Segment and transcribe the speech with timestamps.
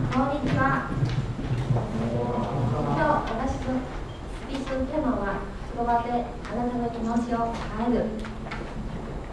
[0.00, 0.88] こんにちは。
[0.88, 1.84] 今
[2.96, 5.44] 日、私のスピーチのテーマは、
[5.76, 8.08] 言葉であなたの気持ちを変える。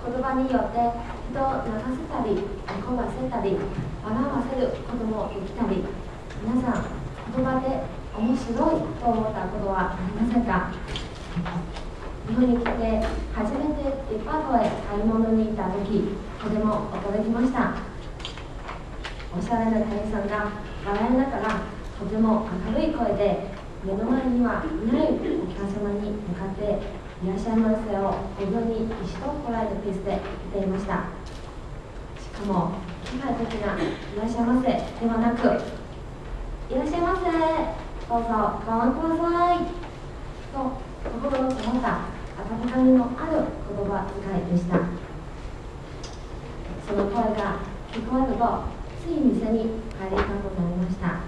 [0.03, 0.91] 言葉によって
[1.31, 3.55] 人を泣かせたり、怒らせたり、
[4.03, 5.87] 笑わせることもできたり、
[6.43, 6.83] 皆さん、
[7.31, 7.87] 言葉で
[8.19, 10.75] 面白いと思ったことはありませんか？
[12.27, 16.11] 日本に来て初めてデパートへ買い物に行った時
[16.43, 17.86] とても驚きました
[19.37, 20.49] おしゃれな店員さんが
[20.83, 21.61] 笑いながら
[21.99, 23.53] とても明るい声で
[23.85, 26.81] 目の前にはいないお客様に向かって
[27.21, 30.19] 「いらっしゃいませ」をご分に一度こらえたペースで
[30.53, 31.05] 言っていました。
[32.17, 32.71] しかも
[33.05, 33.79] 機械的な「い
[34.17, 35.45] らっしゃいませ」ではなく
[36.73, 37.21] 「いらっしゃいませ
[38.09, 38.27] どうぞ
[38.65, 39.57] ご覧ください」
[40.51, 40.57] と
[41.13, 42.09] 心のこもった
[42.41, 44.79] 温かみのある言葉遣いでした。
[46.87, 47.57] その声が
[47.91, 49.59] 聞こえるとつい店に
[49.93, 51.21] 帰りたくなりました。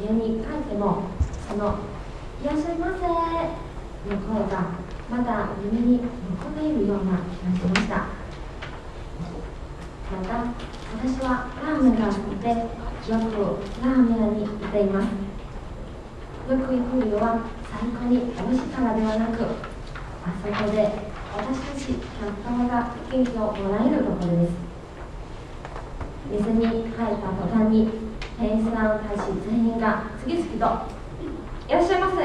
[0.00, 1.02] 家に帰っても
[1.48, 1.78] その
[2.42, 4.54] 「いらっしゃいませ」の声が
[5.10, 7.96] まだ耳に残っているような気がしました。
[10.10, 10.44] また
[10.96, 12.56] 私はラーメンが好きでよ
[13.06, 13.12] く
[13.84, 15.04] ラーメン屋に行っています。
[16.50, 20.76] よく行く理由は最高に美味しいからではなくあそこで
[21.36, 24.69] 私たち客様が元気をもらえるところです。
[26.30, 27.88] 店に入った途端に
[28.38, 30.56] 店員さんたち全員が次々と
[31.68, 32.16] 「いらっしゃいませ」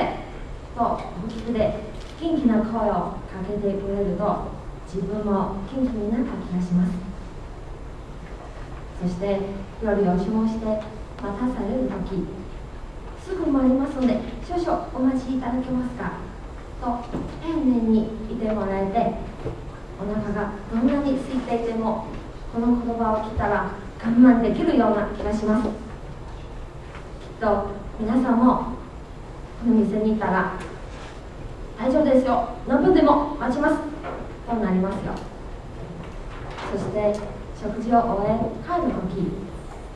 [0.77, 3.17] と大きくで元気な声をか
[3.47, 4.37] けてくれると
[4.85, 7.15] 自分も元気になった気がします。
[9.01, 9.41] そして
[9.83, 10.81] 夜をしもして待
[11.21, 12.25] たされる時
[13.21, 16.13] すぐ参りますので少々お待ちいただけますか
[16.81, 16.99] と
[17.41, 19.15] 丁寧にいてもらえて
[19.99, 22.05] お腹がどんなに空いていても
[22.53, 23.71] この言葉を聞いたら
[24.03, 25.67] 我慢できるような気がします。
[25.67, 25.71] きっ
[27.39, 27.67] と
[27.99, 30.53] 皆さんもこの店にいたら
[31.79, 32.49] 大丈夫ですよ。
[32.67, 33.75] 何分でも待ちます。
[34.47, 35.13] となりますよ。
[36.71, 37.13] そして
[37.55, 39.31] 食事を終え帰る時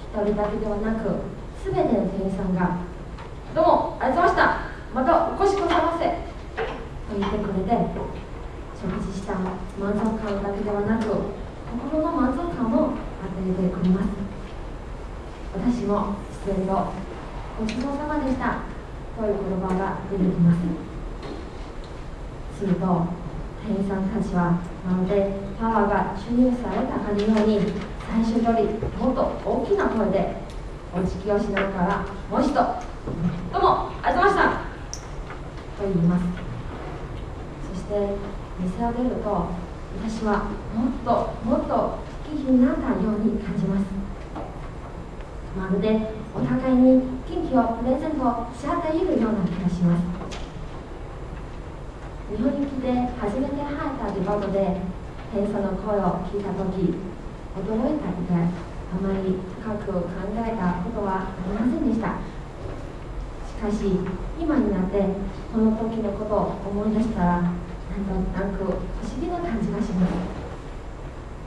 [0.02, 1.22] 一人だけではなく
[1.64, 2.78] 全ての店員さんが
[3.54, 4.58] 「どうもありがとうございました。
[4.96, 6.06] またお越しくださいませ」
[6.58, 7.78] と言ってくれて
[8.80, 11.06] 食事した満足感だけではなく
[11.92, 12.90] 心の満足感も
[13.22, 14.08] 与えてくれます
[15.54, 16.94] 私も自然と
[17.60, 18.64] 「ごちそうさまでした」
[19.18, 20.90] という言葉が出てきます。
[22.60, 22.86] すると
[23.64, 27.72] 店員さんたちはまるでパワーが注入されたかのように
[28.04, 28.68] 最初より
[29.00, 30.36] もっと大きな声で
[30.94, 32.60] お辞儀をしながらもう一度
[33.54, 34.50] 「どうもありがとうございました」
[35.80, 36.24] と言います
[37.72, 38.16] そして
[38.60, 39.46] 店を出ると
[39.98, 40.46] 私は
[40.76, 43.86] もっともっと元気になったように感じます。
[45.58, 50.04] まるでお互いに元気をプレゼントし合っているような気がします。
[52.30, 54.78] 日本に来て初めて入ったデパートで
[55.34, 56.94] 店員の声を聞いた時
[57.58, 60.06] 驚いたりであまり深く考
[60.38, 62.18] えたことはありませんでした。
[63.50, 63.90] しかし
[64.40, 65.02] 今になって
[65.52, 66.38] この時のことを
[66.70, 67.52] 思い出したら
[68.08, 68.72] なんとなく不
[69.04, 70.14] 思議な感じがします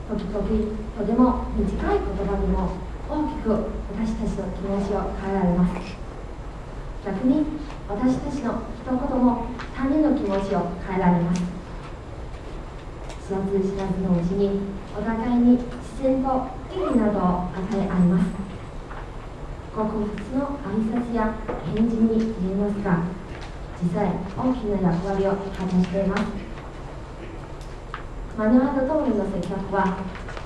[0.09, 0.43] 時々
[0.97, 2.77] とても短い言葉にも
[3.09, 3.49] 大きく
[3.93, 5.95] 私たちの気持ちを変えられます。
[7.05, 7.45] 逆に
[7.87, 11.63] 私たちの一言も他人の気持ちを変えられます。
[13.23, 14.59] 知らず知らずのうちに
[14.97, 17.23] お互いに自然と元気などを
[17.55, 18.25] 与え合います
[19.73, 21.33] ごく普通の挨拶や
[21.73, 22.99] 返事に見えますが
[23.83, 24.07] 実際
[24.37, 26.23] 大きな役割を果たしています。
[28.37, 29.97] マニュアル通りの接客は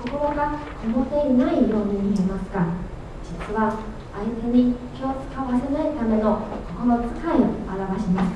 [0.02, 2.66] 心がこもっていないように見えますが
[3.22, 3.78] 実は
[4.12, 8.34] 相手に気を使わせないための心遣いを表します。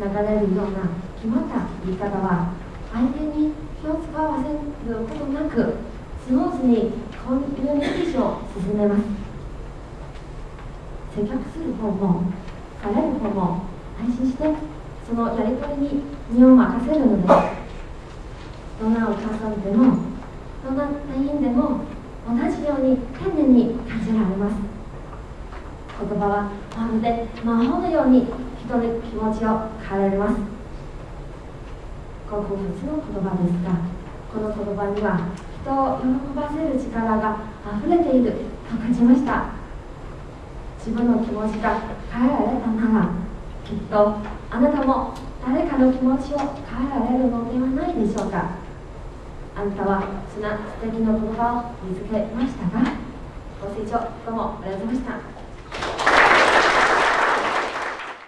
[0.00, 2.54] 流れるような決まった言い方は
[2.92, 3.52] 相手に
[3.82, 4.58] 気を使わせる
[5.04, 5.74] ことなく
[6.24, 6.92] スムーズに
[7.26, 9.02] コミュニケーションを進めます。
[11.14, 12.22] 接客する方も
[12.82, 13.62] される方も
[13.98, 14.44] 安心して
[15.06, 17.62] そのやり取りに身を任せるのです
[18.80, 19.96] どんなお母さんでも
[20.64, 21.80] どんな店員でも
[22.26, 24.54] 同じように丁寧に感じられます。
[26.08, 28.26] 言葉はまるで魔法のように
[28.64, 30.62] 人の気持ちを変えられます。
[32.32, 33.76] ごく普通の言葉ですが
[34.32, 35.20] この言葉には
[35.60, 37.36] 人を喜ばせる力が
[37.78, 38.32] 溢れている
[38.70, 39.61] と感じました
[40.84, 41.80] 自分の気持ちが
[42.10, 43.08] 変えられたなら
[43.64, 44.16] きっと
[44.50, 45.14] あなたも
[45.46, 48.56] 誰かの気持ちを変えられるのではないでしょうか。
[49.54, 50.02] あなたは
[50.34, 52.96] そんな素敵な言葉を見つけましたが。
[53.62, 55.31] ご清聴どうもありがとうございました。